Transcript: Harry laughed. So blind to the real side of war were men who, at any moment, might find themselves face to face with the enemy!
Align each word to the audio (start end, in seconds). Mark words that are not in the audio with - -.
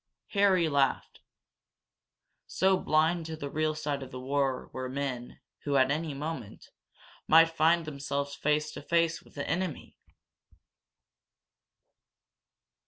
Harry 0.29 0.67
laughed. 0.67 1.19
So 2.47 2.75
blind 2.75 3.27
to 3.27 3.35
the 3.35 3.51
real 3.51 3.75
side 3.75 4.01
of 4.01 4.11
war 4.13 4.71
were 4.73 4.89
men 4.89 5.39
who, 5.63 5.77
at 5.77 5.91
any 5.91 6.15
moment, 6.15 6.71
might 7.27 7.51
find 7.51 7.85
themselves 7.85 8.33
face 8.33 8.71
to 8.71 8.81
face 8.81 9.21
with 9.21 9.35
the 9.35 9.47
enemy! 9.47 9.95